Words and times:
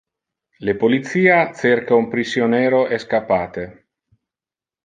Le 0.69 0.73
policia 0.83 1.35
cerca 1.59 1.99
un 2.05 2.09
prisionero 2.15 2.83
escappate. 2.99 3.71